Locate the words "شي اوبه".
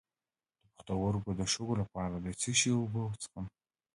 2.59-3.01